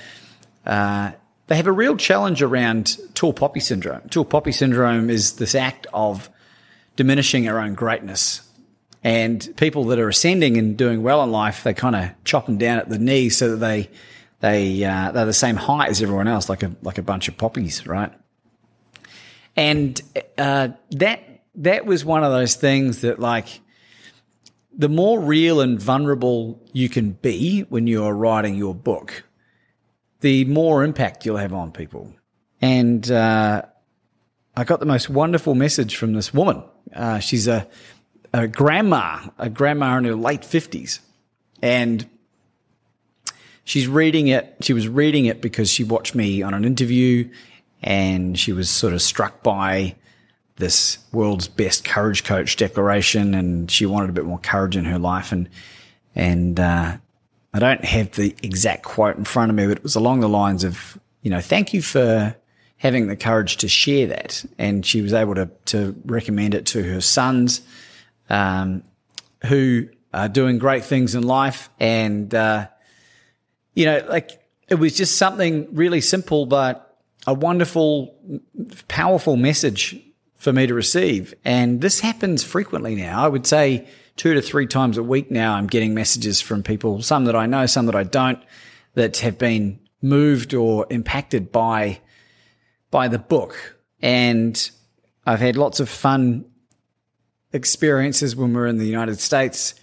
uh, 0.65 1.13
they 1.49 1.57
have 1.57 1.67
a 1.67 1.73
real 1.73 1.97
challenge 1.97 2.43
around 2.43 2.97
tall 3.15 3.33
poppy 3.33 3.61
syndrome. 3.61 4.09
Tall 4.09 4.25
poppy 4.25 4.53
syndrome 4.53 5.11
is 5.11 5.35
this 5.35 5.55
act 5.55 5.87
of 5.93 6.31
diminishing 6.97 7.49
our 7.49 7.59
own 7.59 7.75
greatness. 7.75 8.41
And 9.05 9.53
people 9.57 9.85
that 9.87 9.99
are 9.99 10.09
ascending 10.09 10.57
and 10.57 10.77
doing 10.77 11.03
well 11.03 11.23
in 11.25 11.33
life, 11.33 11.65
they 11.65 11.75
kind 11.75 11.97
of 11.97 12.11
chop 12.25 12.47
them 12.47 12.57
down 12.59 12.79
at 12.79 12.89
the 12.89 12.99
knees 12.99 13.37
so 13.37 13.51
that 13.51 13.57
they 13.57 13.91
they 14.41 14.85
uh, 14.85 15.13
they're 15.13 15.27
the 15.27 15.33
same 15.33 15.57
height 15.57 15.89
as 15.91 16.03
everyone 16.03 16.29
else, 16.29 16.49
like 16.49 16.63
a 16.63 16.73
like 16.83 16.99
a 16.99 17.03
bunch 17.03 17.29
of 17.29 17.37
poppies, 17.37 17.87
right? 17.87 18.13
And 19.57 20.01
uh, 20.39 20.69
that 20.93 21.43
that 21.57 21.85
was 21.85 22.05
one 22.05 22.25
of 22.25 22.33
those 22.33 22.55
things 22.55 23.01
that 23.01 23.19
like 23.19 23.61
the 24.77 24.89
more 24.89 25.21
real 25.21 25.61
and 25.61 25.81
vulnerable 25.81 26.61
you 26.73 26.89
can 26.89 27.13
be 27.13 27.61
when 27.63 27.87
you 27.87 28.05
are 28.05 28.15
writing 28.15 28.55
your 28.55 28.75
book, 28.75 29.25
the 30.21 30.45
more 30.47 30.83
impact 30.83 31.27
you'll 31.27 31.37
have 31.37 31.53
on 31.53 31.73
people. 31.73 32.13
And 32.61 33.11
uh, 33.11 33.63
I 34.57 34.65
got 34.65 34.81
the 34.81 34.87
most 34.87 35.11
wonderful 35.11 35.55
message 35.55 35.97
from 35.97 36.15
this 36.15 36.33
woman. 36.33 36.63
Uh, 36.95 37.19
she's 37.19 37.49
a, 37.49 37.69
a 38.33 38.49
grandma, 38.49 39.21
a 39.39 39.51
grandma 39.51 39.99
in 39.99 40.05
her 40.05 40.15
late 40.15 40.45
fifties, 40.45 41.01
and 41.61 42.09
she's 43.65 43.87
reading 43.87 44.29
it. 44.29 44.57
She 44.61 44.73
was 44.73 44.89
reading 44.89 45.27
it 45.27 45.41
because 45.41 45.71
she 45.71 45.85
watched 45.85 46.15
me 46.15 46.43
on 46.43 46.55
an 46.55 46.65
interview 46.65 47.29
and 47.83 48.39
she 48.39 48.53
was 48.53 48.71
sort 48.71 48.93
of 48.93 49.03
struck 49.03 49.43
by 49.43 49.97
this 50.57 50.99
world's 51.13 51.49
best 51.49 51.85
courage 51.85 52.25
coach 52.25 52.57
declaration 52.57 53.35
and 53.35 53.71
she 53.71 53.87
wanted 53.87 54.11
a 54.11 54.13
bit 54.13 54.25
more 54.25 54.39
courage 54.39 54.77
in 54.77 54.85
her 54.85 54.99
life. 54.99 55.33
And 55.33 55.49
and 56.15 56.61
uh, 56.61 56.97
I 57.55 57.59
don't 57.59 57.85
have 57.85 58.13
the 58.13 58.35
exact 58.43 58.83
quote 58.83 59.17
in 59.17 59.25
front 59.25 59.51
of 59.51 59.57
me 59.57 59.67
but 59.67 59.79
it 59.79 59.83
was 59.83 59.95
along 59.95 60.21
the 60.21 60.29
lines 60.29 60.65
of 60.65 60.99
you 61.23 61.31
know 61.31 61.41
thank 61.41 61.75
you 61.75 61.83
for 61.83 62.37
having 62.77 63.07
the 63.07 63.17
courage 63.17 63.59
to 63.59 63.69
share 63.69 64.09
that. 64.09 64.45
And 64.59 64.85
she 64.87 65.03
was 65.03 65.13
able 65.13 65.35
to 65.35 65.51
to 65.67 65.97
recommend 66.05 66.55
it 66.55 66.67
to 66.67 66.83
her 66.83 67.01
sons 67.01 67.63
um, 68.29 68.83
who 69.47 69.89
are 70.13 70.29
doing 70.29 70.59
great 70.59 70.85
things 70.85 71.15
in 71.15 71.23
life 71.23 71.71
and 71.81 72.35
uh, 72.35 72.67
you 73.75 73.87
know, 73.87 74.05
like 74.09 74.41
it 74.69 74.77
was 74.77 74.97
just 74.97 75.17
something 75.17 75.69
really 75.75 76.01
simple, 76.01 76.47
but 76.47 76.99
a 77.27 77.35
wonderful, 77.35 78.19
powerful 78.89 79.37
message 79.37 79.99
for 80.37 80.53
me 80.53 80.67
to 80.67 80.75
receive. 80.75 81.35
And 81.45 81.81
this 81.81 82.01
happens 82.01 82.43
frequently 82.43 82.95
now. 82.95 83.25
I 83.25 83.29
would 83.29 83.47
say 83.47 83.87
two 84.17 84.35
to 84.35 84.43
three 84.43 84.67
times 84.67 84.99
a 84.99 85.03
week 85.03 85.31
now, 85.31 85.55
I'm 85.55 85.67
getting 85.67 85.95
messages 85.95 86.41
from 86.41 86.63
people, 86.63 87.01
some 87.03 87.27
that 87.27 87.37
I 87.37 87.47
know, 87.47 87.67
some 87.67 87.87
that 87.87 87.95
I 87.95 88.03
don't, 88.03 88.43
that 88.95 89.19
have 89.19 89.39
been 89.39 89.79
moved 90.03 90.53
or 90.53 90.87
impacted 90.91 91.53
by, 91.53 92.01
by 92.91 93.09
the 93.09 93.19
book. 93.19 93.79
And 94.01 94.71
I've 95.25 95.41
had 95.41 95.57
lots 95.57 95.81
of 95.81 95.89
fun 95.89 96.45
experiences 97.53 98.35
when 98.35 98.51
we 98.51 98.57
we're 98.57 98.67
in 98.67 98.79
the 98.79 98.87
United 98.87 99.21
States 99.21 99.75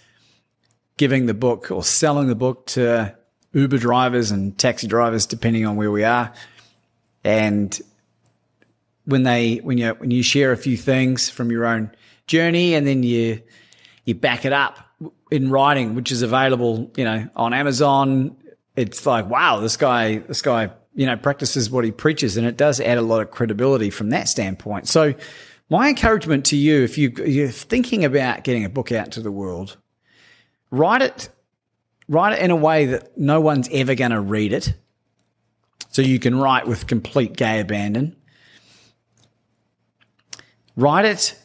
giving 0.96 1.26
the 1.26 1.34
book 1.34 1.70
or 1.70 1.82
selling 1.82 2.28
the 2.28 2.34
book 2.34 2.66
to 2.66 3.16
Uber 3.52 3.78
drivers 3.78 4.30
and 4.30 4.56
taxi 4.58 4.86
drivers, 4.86 5.26
depending 5.26 5.64
on 5.64 5.76
where 5.76 5.90
we 5.90 6.04
are. 6.04 6.32
And 7.24 7.80
when 9.06 9.22
they, 9.22 9.56
when 9.56 9.78
you, 9.78 9.90
when 9.94 10.10
you 10.10 10.22
share 10.22 10.52
a 10.52 10.56
few 10.56 10.76
things 10.76 11.30
from 11.30 11.50
your 11.50 11.64
own 11.64 11.90
journey 12.26 12.74
and 12.74 12.86
then 12.86 13.02
you, 13.02 13.40
you 14.04 14.14
back 14.14 14.44
it 14.44 14.52
up 14.52 14.78
in 15.30 15.50
writing, 15.50 15.94
which 15.94 16.12
is 16.12 16.22
available, 16.22 16.90
you 16.96 17.04
know, 17.04 17.28
on 17.34 17.54
Amazon, 17.54 18.36
it's 18.76 19.06
like, 19.06 19.28
wow, 19.28 19.60
this 19.60 19.76
guy, 19.76 20.18
this 20.18 20.42
guy, 20.42 20.70
you 20.94 21.06
know, 21.06 21.16
practices 21.16 21.70
what 21.70 21.84
he 21.84 21.92
preaches. 21.92 22.36
And 22.36 22.46
it 22.46 22.56
does 22.56 22.80
add 22.80 22.98
a 22.98 23.02
lot 23.02 23.20
of 23.20 23.30
credibility 23.30 23.90
from 23.90 24.10
that 24.10 24.28
standpoint. 24.28 24.86
So 24.86 25.14
my 25.70 25.88
encouragement 25.88 26.44
to 26.46 26.56
you, 26.56 26.82
if 26.82 26.98
you, 26.98 27.12
you're 27.24 27.48
thinking 27.48 28.04
about 28.04 28.44
getting 28.44 28.64
a 28.64 28.68
book 28.68 28.92
out 28.92 29.12
to 29.12 29.20
the 29.20 29.32
world, 29.32 29.76
write 30.70 31.00
it 31.00 31.30
write 32.10 32.32
it 32.32 32.42
in 32.42 32.50
a 32.50 32.56
way 32.56 32.86
that 32.86 33.16
no 33.16 33.40
one's 33.40 33.68
ever 33.72 33.94
going 33.94 34.10
to 34.10 34.20
read 34.20 34.52
it. 34.52 34.74
So 35.90 36.02
you 36.02 36.18
can 36.18 36.38
write 36.38 36.66
with 36.66 36.86
complete 36.86 37.36
gay 37.36 37.60
abandon. 37.60 38.16
Write 40.76 41.04
it. 41.04 41.38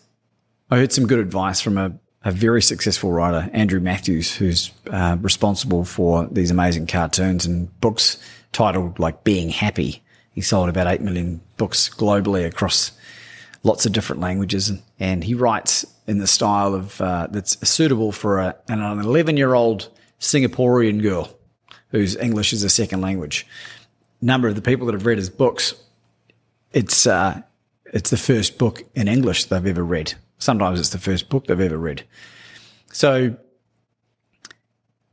I 0.70 0.78
heard 0.78 0.92
some 0.92 1.08
good 1.08 1.20
advice 1.20 1.62
from 1.62 1.78
a, 1.78 1.94
a 2.24 2.32
very 2.32 2.62
successful 2.62 3.12
writer, 3.12 3.50
Andrew 3.54 3.80
Matthews, 3.80 4.36
who's 4.36 4.72
uh, 4.90 5.18
responsible 5.22 5.86
for 5.86 6.28
these 6.32 6.52
amazing 6.52 6.88
cartoons 6.88 7.46
and 7.46 7.80
books 7.80 8.18
titled 8.52 9.00
like 9.00 9.24
Being 9.24 9.50
Happy. 9.50 10.04
He 10.32 10.42
sold 10.42 10.68
about 10.68 10.88
8 10.88 11.02
million 11.02 11.42
books 11.58 11.90
globally 11.90 12.46
across 12.46 12.92
lots 13.66 13.86
of 13.86 13.92
different 13.92 14.22
languages. 14.22 14.72
And, 15.00 15.24
he 15.24 15.34
writes 15.34 15.86
in 16.08 16.20
the 16.20 16.28
style 16.28 16.76
of 16.76 17.02
uh, 17.02 17.28
that's 17.32 17.68
suitable 17.68 18.12
for 18.12 18.40
a, 18.40 18.56
an 18.70 18.80
11 18.80 19.38
year 19.38 19.54
old 19.54 19.90
Singaporean 20.20 21.02
girl 21.02 21.36
whose 21.90 22.16
English 22.16 22.54
is 22.54 22.64
a 22.64 22.70
second 22.70 23.02
language. 23.02 23.46
Number 24.22 24.48
of 24.48 24.56
the 24.56 24.62
people 24.62 24.86
that 24.86 24.94
have 24.94 25.06
read 25.06 25.18
his 25.18 25.30
books, 25.30 25.74
it's 26.72 27.08
uh, 27.08 27.42
it's 27.86 28.10
the 28.10 28.18
first 28.18 28.58
book 28.58 28.84
in 28.96 29.08
English 29.08 29.46
they've 29.46 29.66
ever 29.66 29.84
read. 29.84 30.14
Sometimes 30.38 30.80
it's 30.80 30.90
the 30.90 30.98
first 30.98 31.30
book 31.30 31.48
they've 31.48 31.60
ever 31.60 31.78
read. 31.78 32.04
So 32.92 33.36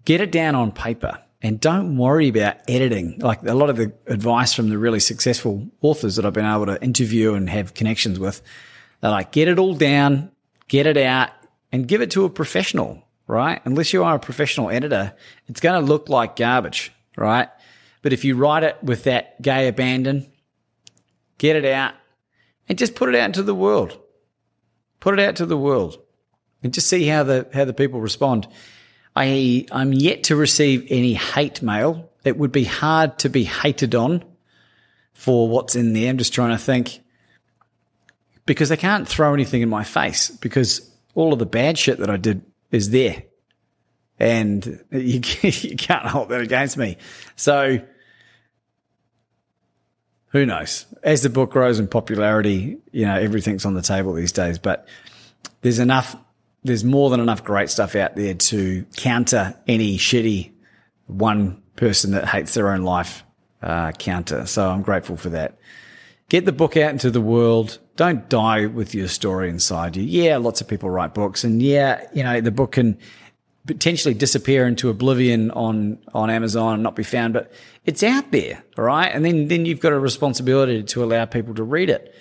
get 0.04 0.21
it 0.21 0.30
down 0.30 0.54
on 0.54 0.73
paper 0.73 1.18
and 1.42 1.61
don't 1.61 1.96
worry 1.96 2.28
about 2.28 2.56
editing. 2.68 3.18
Like 3.18 3.42
a 3.42 3.54
lot 3.54 3.68
of 3.68 3.76
the 3.76 3.92
advice 4.06 4.54
from 4.54 4.68
the 4.68 4.78
really 4.78 5.00
successful 5.00 5.68
authors 5.80 6.16
that 6.16 6.25
I've 6.25 6.32
been 6.32 6.46
able 6.46 6.66
to 6.66 6.82
interview 6.82 7.34
and 7.34 7.50
have 7.50 7.75
connections 7.75 8.18
with, 8.18 8.42
they're 9.00 9.11
like, 9.11 9.32
get 9.32 9.49
it 9.49 9.58
all 9.58 9.75
down, 9.75 10.30
get 10.68 10.87
it 10.87 10.96
out 10.96 11.30
and 11.72 11.88
give 11.88 12.00
it 12.00 12.12
to 12.12 12.25
a 12.25 12.30
professional 12.30 13.02
right? 13.26 13.62
Unless 13.64 13.92
you 13.92 14.04
are 14.04 14.16
a 14.16 14.20
professional 14.20 14.70
editor, 14.70 15.14
it's 15.49 15.61
going 15.61 15.80
to 15.80 15.87
look 15.87 16.08
like 16.08 16.37
garbage, 16.37 16.92
right? 17.16 17.49
But 18.02 18.12
if 18.12 18.25
you 18.25 18.37
write 18.37 18.62
it 18.62 18.76
with 18.82 19.04
that 19.04 19.40
gay 19.40 19.68
abandon, 19.68 20.30
get 21.38 21.56
it 21.56 21.64
out 21.64 21.94
and 22.68 22.78
just 22.78 22.94
put 22.94 23.08
it 23.08 23.14
out 23.14 23.26
into 23.26 23.42
the 23.42 23.54
world. 23.54 23.99
Put 25.00 25.18
it 25.18 25.20
out 25.20 25.37
to 25.37 25.46
the 25.46 25.56
world 25.56 25.99
and 26.62 26.75
just 26.75 26.88
see 26.88 27.06
how 27.06 27.25
the 27.25 27.49
how 27.52 27.64
the 27.64 27.72
people 27.72 28.00
respond. 28.00 28.46
I 29.14 29.66
I'm 29.71 29.92
yet 29.92 30.25
to 30.25 30.37
receive 30.37 30.87
any 30.90 31.14
hate 31.14 31.62
mail. 31.62 32.11
It 32.25 32.37
would 32.37 32.52
be 32.52 32.64
hard 32.64 33.19
to 33.21 33.28
be 33.28 33.45
hated 33.45 33.95
on 33.95 34.25
for 35.12 35.49
what's 35.49 35.76
in 35.76 35.92
there. 35.92 36.09
I'm 36.09 36.19
just 36.19 36.33
trying 36.33 36.50
to 36.50 36.59
think 36.59 37.00
because 38.47 38.69
they 38.69 38.76
can't 38.76 39.07
throw 39.07 39.35
anything 39.35 39.62
in 39.62 39.69
my 39.69 39.85
face 39.85 40.31
because 40.31 40.90
all 41.14 41.33
of 41.33 41.38
the 41.38 41.47
bad 41.47 41.78
shit 41.78 41.99
that 41.99 42.11
I 42.11 42.16
did 42.16 42.42
is 42.71 42.90
there. 42.90 43.23
And 44.19 44.85
you, 44.90 45.21
you 45.42 45.76
can't 45.76 46.07
hold 46.07 46.31
that 46.31 46.40
against 46.40 46.76
me. 46.76 46.97
So 47.37 47.81
who 50.33 50.47
knows? 50.47 50.87
As 51.02 51.23
the 51.23 51.28
book 51.28 51.50
grows 51.50 51.78
in 51.78 51.88
popularity, 51.88 52.78
you 52.90 53.04
know, 53.04 53.16
everything's 53.19 53.66
on 53.66 53.75
the 53.75 53.83
table 53.83 54.14
these 54.14 54.33
days, 54.33 54.59
but 54.59 54.88
there's 55.61 55.78
enough, 55.78 56.16
there's 56.64 56.85
more 56.85 57.11
than 57.11 57.21
enough 57.21 57.42
great 57.42 57.71
stuff 57.71 57.95
out 57.97 58.16
there 58.16 58.35
to 58.35 58.85
counter 58.97 59.54
any 59.66 59.99
shitty 59.99 60.52
one 61.07 61.61
person 61.76 62.12
that 62.12 62.28
hates 62.28 62.54
their 62.54 62.71
own 62.71 62.83
life 62.83 63.25
uh, 63.62 63.92
counter. 63.92 64.47
So 64.47 64.69
I'm 64.69 64.83
grateful 64.83 65.16
for 65.16 65.31
that. 65.31 65.59
Get 66.28 66.45
the 66.45 66.52
book 66.52 66.76
out 66.76 66.92
into 66.92 67.11
the 67.11 67.21
world. 67.21 67.78
Don't 67.97 68.28
die 68.28 68.66
with 68.66 68.95
your 68.95 69.09
story 69.09 69.49
inside 69.50 69.97
you. 69.97 70.02
Yeah, 70.02 70.38
lots 70.38 70.61
of 70.61 70.69
people 70.69 70.88
write 70.88 71.14
books 71.14 71.45
and 71.45 71.61
yeah, 71.61 72.07
you 72.14 72.23
know, 72.23 72.40
the 72.40 72.50
book 72.50 72.73
can 72.73 72.99
potentially 73.66 74.14
disappear 74.14 74.66
into 74.66 74.88
oblivion 74.88 75.50
on, 75.52 75.99
on 76.14 76.31
Amazon 76.31 76.75
and 76.75 76.83
not 76.83 76.97
be 76.97 77.02
found, 77.02 77.33
but 77.33 77.52
it's 77.85 78.02
out 78.02 78.31
there. 78.33 78.62
All 78.78 78.85
right. 78.85 79.09
And 79.09 79.25
then, 79.25 79.49
then 79.49 79.66
you've 79.66 79.81
got 79.81 79.92
a 79.92 79.99
responsibility 79.99 80.83
to 80.83 81.04
allow 81.04 81.25
people 81.26 81.54
to 81.54 81.62
read 81.62 81.90
it. 81.90 82.14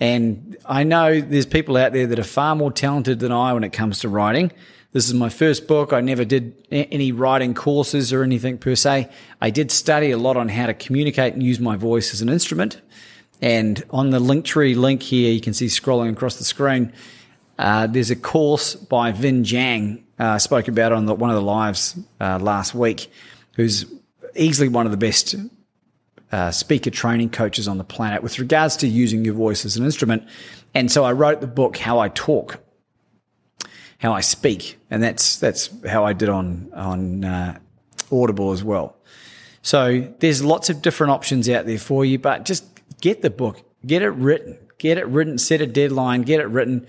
And 0.00 0.56
I 0.64 0.84
know 0.84 1.20
there's 1.20 1.46
people 1.46 1.76
out 1.76 1.92
there 1.92 2.06
that 2.06 2.18
are 2.18 2.24
far 2.24 2.54
more 2.54 2.70
talented 2.70 3.18
than 3.18 3.32
I 3.32 3.52
when 3.52 3.64
it 3.64 3.72
comes 3.72 4.00
to 4.00 4.08
writing. 4.08 4.52
This 4.92 5.06
is 5.06 5.14
my 5.14 5.28
first 5.28 5.66
book. 5.66 5.92
I 5.92 6.00
never 6.00 6.24
did 6.24 6.54
any 6.70 7.12
writing 7.12 7.52
courses 7.52 8.12
or 8.12 8.22
anything 8.22 8.58
per 8.58 8.74
se. 8.74 9.10
I 9.40 9.50
did 9.50 9.70
study 9.70 10.12
a 10.12 10.18
lot 10.18 10.36
on 10.36 10.48
how 10.48 10.66
to 10.66 10.74
communicate 10.74 11.34
and 11.34 11.42
use 11.42 11.60
my 11.60 11.76
voice 11.76 12.14
as 12.14 12.22
an 12.22 12.28
instrument. 12.28 12.80
And 13.42 13.84
on 13.90 14.10
the 14.10 14.18
Linktree 14.18 14.76
link 14.76 15.02
here, 15.02 15.32
you 15.32 15.40
can 15.40 15.52
see 15.52 15.66
scrolling 15.66 16.12
across 16.12 16.36
the 16.36 16.44
screen, 16.44 16.92
uh, 17.58 17.86
there's 17.88 18.10
a 18.10 18.16
course 18.16 18.74
by 18.76 19.12
Vinh 19.12 19.42
Giang, 19.42 20.02
uh, 20.18 20.38
spoke 20.38 20.68
about 20.68 20.92
on 20.92 21.06
the, 21.06 21.14
one 21.14 21.30
of 21.30 21.36
the 21.36 21.42
lives 21.42 21.98
uh, 22.20 22.38
last 22.38 22.74
week, 22.74 23.10
who's 23.56 23.84
easily 24.36 24.68
one 24.68 24.86
of 24.86 24.92
the 24.92 24.98
best 24.98 25.34
uh, 26.32 26.50
speaker 26.50 26.90
training 26.90 27.30
coaches 27.30 27.68
on 27.68 27.78
the 27.78 27.84
planet 27.84 28.22
with 28.22 28.38
regards 28.38 28.76
to 28.78 28.88
using 28.88 29.24
your 29.24 29.34
voice 29.34 29.64
as 29.64 29.76
an 29.76 29.84
instrument. 29.84 30.26
And 30.74 30.90
so 30.90 31.04
I 31.04 31.12
wrote 31.12 31.40
the 31.40 31.46
book, 31.46 31.76
How 31.76 31.98
I 31.98 32.08
Talk, 32.08 32.60
How 33.98 34.12
I 34.12 34.20
Speak. 34.20 34.78
And 34.90 35.02
that's, 35.02 35.36
that's 35.36 35.70
how 35.86 36.04
I 36.04 36.12
did 36.12 36.28
on, 36.28 36.70
on 36.74 37.24
uh, 37.24 37.58
Audible 38.12 38.52
as 38.52 38.62
well. 38.62 38.96
So 39.62 40.12
there's 40.20 40.42
lots 40.44 40.70
of 40.70 40.82
different 40.82 41.12
options 41.12 41.48
out 41.48 41.66
there 41.66 41.78
for 41.78 42.04
you, 42.04 42.18
but 42.18 42.44
just 42.44 42.64
get 43.00 43.22
the 43.22 43.30
book, 43.30 43.62
get 43.84 44.02
it 44.02 44.10
written, 44.10 44.58
get 44.78 44.98
it 44.98 45.06
written, 45.06 45.38
set 45.38 45.60
a 45.60 45.66
deadline, 45.66 46.22
get 46.22 46.40
it 46.40 46.46
written, 46.46 46.86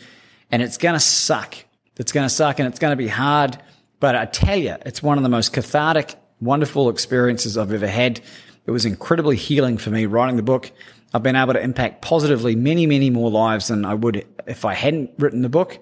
and 0.52 0.62
it's 0.62 0.78
going 0.78 0.94
to 0.94 1.00
suck. 1.00 1.56
It's 1.98 2.14
going 2.14 2.26
to 2.26 2.34
suck 2.34 2.60
and 2.60 2.68
it's 2.68 2.80
going 2.80 2.92
to 2.92 2.98
be 2.98 3.10
hard. 3.10 3.58
But 4.00 4.16
I 4.16 4.26
tell 4.26 4.58
you, 4.58 4.78
it's 4.86 5.04
one 5.04 5.18
of 5.18 5.24
the 5.24 5.30
most 5.30 5.52
cathartic, 5.52 6.16
wonderful 6.40 6.90
experiences 6.90 7.58
I've 7.58 7.74
ever 7.74 7.88
had. 7.88 8.22
It 8.70 8.72
was 8.72 8.86
incredibly 8.86 9.36
healing 9.36 9.80
for 9.80 9.90
me 9.90 10.06
writing 10.06 10.36
the 10.36 10.44
book. 10.44 10.72
I've 11.12 11.24
been 11.24 11.36
able 11.36 11.54
to 11.54 11.60
impact 11.60 12.04
positively 12.04 12.56
many, 12.56 12.86
many 12.86 13.10
more 13.10 13.32
lives 13.32 13.70
than 13.70 13.84
I 13.84 13.96
would 13.96 14.28
if 14.46 14.64
I 14.64 14.76
hadn't 14.76 15.10
written 15.18 15.42
the 15.42 15.50
book. 15.50 15.80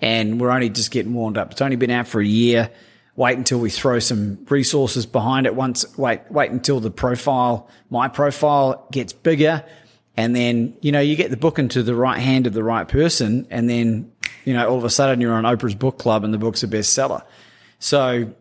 And 0.00 0.40
we're 0.40 0.48
only 0.48 0.70
just 0.70 0.90
getting 0.90 1.12
warmed 1.12 1.36
up. 1.36 1.52
It's 1.52 1.60
only 1.60 1.76
been 1.76 1.90
out 1.90 2.08
for 2.08 2.18
a 2.18 2.24
year. 2.24 2.70
Wait 3.14 3.36
until 3.36 3.58
we 3.58 3.68
throw 3.68 3.98
some 3.98 4.42
resources 4.48 5.04
behind 5.04 5.44
it. 5.44 5.54
Once, 5.54 5.84
wait, 5.98 6.22
wait 6.30 6.50
until 6.50 6.80
the 6.80 6.90
profile, 6.90 7.68
my 7.90 8.08
profile 8.08 8.88
gets 8.90 9.12
bigger. 9.12 9.62
And 10.16 10.34
then, 10.34 10.78
you 10.80 10.92
know, 10.92 11.00
you 11.00 11.16
get 11.16 11.30
the 11.30 11.36
book 11.36 11.58
into 11.58 11.82
the 11.82 11.94
right 11.94 12.20
hand 12.20 12.46
of 12.46 12.54
the 12.54 12.64
right 12.64 12.88
person. 12.88 13.46
And 13.50 13.68
then, 13.68 14.10
you 14.46 14.54
know, 14.54 14.66
all 14.66 14.78
of 14.78 14.84
a 14.84 14.88
sudden 14.88 15.20
you're 15.20 15.34
on 15.34 15.44
Oprah's 15.44 15.74
book 15.74 15.98
club 15.98 16.24
and 16.24 16.32
the 16.32 16.38
book's 16.38 16.62
a 16.62 16.68
bestseller. 16.68 17.22
So 17.80 18.32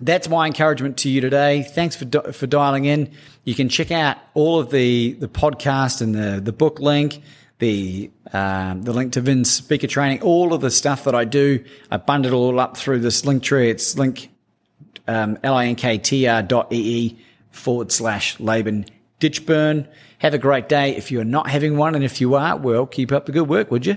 that's 0.00 0.28
my 0.28 0.46
encouragement 0.46 0.98
to 0.98 1.08
you 1.08 1.20
today. 1.20 1.62
Thanks 1.62 1.96
for 1.96 2.32
for 2.32 2.46
dialing 2.46 2.84
in. 2.84 3.12
You 3.44 3.54
can 3.54 3.68
check 3.68 3.90
out 3.90 4.16
all 4.34 4.58
of 4.58 4.70
the 4.70 5.12
the 5.14 5.28
podcast 5.28 6.00
and 6.00 6.14
the 6.14 6.40
the 6.40 6.52
book 6.52 6.80
link, 6.80 7.22
the 7.58 8.10
um, 8.32 8.82
the 8.82 8.92
link 8.92 9.12
to 9.12 9.22
Vinh's 9.22 9.50
speaker 9.50 9.86
training, 9.86 10.22
all 10.22 10.52
of 10.52 10.60
the 10.60 10.70
stuff 10.70 11.04
that 11.04 11.14
I 11.14 11.24
do. 11.24 11.64
I 11.90 11.98
bundle 11.98 12.32
it 12.32 12.36
all 12.36 12.58
up 12.58 12.76
through 12.76 13.00
this 13.00 13.24
link 13.24 13.42
tree. 13.42 13.70
It's 13.70 13.96
link 13.96 14.30
um, 15.06 15.36
linktr 15.36 16.48
dot 16.48 16.72
ee 16.72 17.18
forward 17.50 17.92
slash 17.92 18.38
Laban 18.40 18.86
Ditchburn. 19.20 19.86
Have 20.18 20.34
a 20.34 20.38
great 20.38 20.68
day. 20.68 20.96
If 20.96 21.12
you're 21.12 21.24
not 21.24 21.48
having 21.48 21.76
one, 21.76 21.94
and 21.94 22.02
if 22.02 22.20
you 22.20 22.34
are, 22.34 22.56
well, 22.56 22.86
keep 22.86 23.12
up 23.12 23.26
the 23.26 23.32
good 23.32 23.48
work, 23.48 23.70
would 23.70 23.86
you? 23.86 23.96